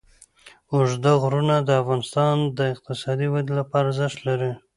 اوږده 0.73 1.11
غرونه 1.21 1.55
د 1.61 1.69
افغانستان 1.81 2.35
د 2.57 2.59
اقتصادي 2.73 3.27
ودې 3.29 3.53
لپاره 3.59 3.85
ارزښت 3.89 4.19
لري. 4.27 4.51